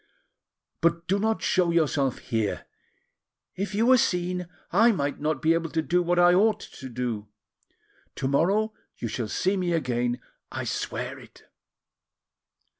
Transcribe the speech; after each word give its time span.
But 0.81 1.07
do 1.07 1.19
not 1.19 1.43
show 1.43 1.69
yourself 1.69 2.17
here; 2.17 2.65
if 3.55 3.75
you 3.75 3.85
were 3.85 3.99
seen, 3.99 4.47
I 4.71 4.91
might 4.91 5.19
not 5.19 5.43
be 5.43 5.53
able 5.53 5.69
to 5.69 5.81
do 5.83 6.01
what 6.01 6.17
I 6.17 6.33
ought 6.33 6.59
to 6.59 6.89
do. 6.89 7.27
To 8.15 8.27
morrow 8.27 8.73
you 8.97 9.07
shall 9.07 9.27
see 9.27 9.55
me 9.57 9.73
again, 9.73 10.19
I 10.51 10.63
swear 10.63 11.19
it. 11.19 11.43